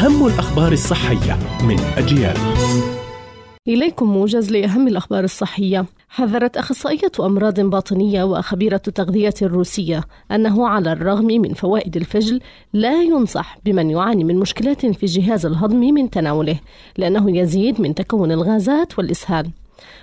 [0.00, 2.36] أهم الأخبار الصحية من أجيال.
[3.68, 5.86] إليكم موجز لأهم الأخبار الصحية.
[6.08, 12.40] حذرت أخصائية أمراض باطنية وخبيرة تغذية الروسية أنه على الرغم من فوائد الفجل
[12.72, 16.60] لا ينصح بمن يعاني من مشكلات في الجهاز الهضمي من تناوله
[16.96, 19.50] لأنه يزيد من تكون الغازات والإسهال.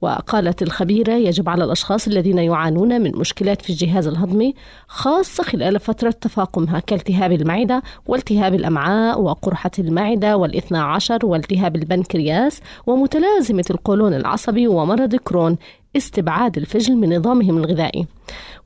[0.00, 4.54] وقالت الخبيرة يجب على الأشخاص الذين يعانون من مشكلات في الجهاز الهضمي
[4.88, 13.64] خاصة خلال فترة تفاقمها كالتهاب المعدة والتهاب الأمعاء وقرحة المعدة والاثنى عشر والتهاب البنكرياس ومتلازمة
[13.70, 15.56] القولون العصبي ومرض كرون.
[15.96, 18.06] استبعاد الفجل من نظامهم الغذائي.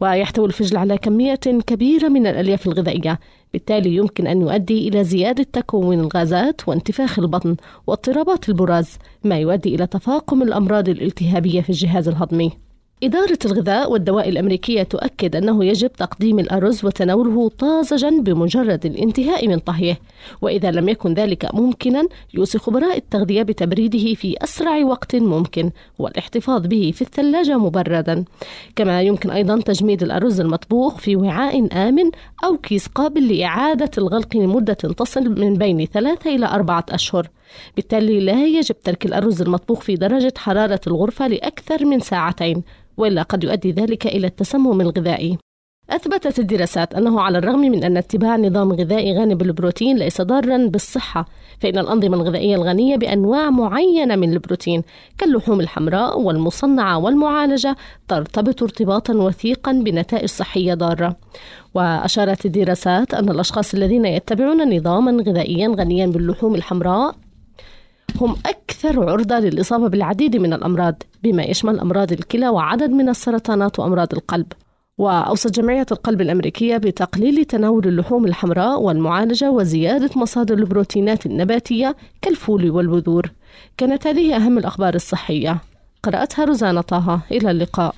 [0.00, 3.20] ويحتوي الفجل على كمية كبيرة من الألياف الغذائية.
[3.52, 9.86] بالتالي يمكن أن يؤدي إلى زيادة تكون الغازات وانتفاخ البطن واضطرابات البراز ما يؤدي إلى
[9.86, 12.52] تفاقم الأمراض الالتهابية في الجهاز الهضمي.
[13.02, 19.98] إدارة الغذاء والدواء الأمريكية تؤكد أنه يجب تقديم الأرز وتناوله طازجا بمجرد الانتهاء من طهيه
[20.42, 26.92] وإذا لم يكن ذلك ممكنا يوصي خبراء التغذية بتبريده في أسرع وقت ممكن والاحتفاظ به
[26.94, 28.24] في الثلاجة مبردا
[28.76, 32.10] كما يمكن أيضا تجميد الأرز المطبوخ في وعاء آمن
[32.44, 37.28] أو كيس قابل لإعادة الغلق لمدة تصل من بين ثلاثة إلى أربعة أشهر.
[37.76, 42.62] بالتالي لا يجب ترك الأرز المطبوخ في درجة حرارة الغرفة لأكثر من ساعتين
[42.96, 45.38] وإلا قد يؤدي ذلك إلى التسمم الغذائي.
[45.90, 51.26] أثبتت الدراسات أنه على الرغم من أن اتباع نظام غذائي غني بالبروتين ليس ضارا بالصحة
[51.60, 54.82] فإن الأنظمة الغذائية الغنية بأنواع معينة من البروتين
[55.18, 57.76] كاللحوم الحمراء والمصنعة والمعالجة
[58.08, 61.16] ترتبط ارتباطا وثيقا بنتائج صحية ضارة.
[61.74, 67.14] وأشارت الدراسات أن الأشخاص الذين يتبعون نظاما غذائيا غنيا باللحوم الحمراء
[68.22, 74.08] هم أكثر عرضة للإصابة بالعديد من الأمراض بما يشمل أمراض الكلى وعدد من السرطانات وأمراض
[74.12, 74.46] القلب.
[74.98, 83.30] وأوصت جمعية القلب الأمريكية بتقليل تناول اللحوم الحمراء والمعالجة وزيادة مصادر البروتينات النباتية كالفول والبذور.
[83.76, 85.58] كانت هذه أهم الأخبار الصحية.
[86.02, 87.20] قرأتها روزانا طه.
[87.30, 87.94] إلى اللقاء.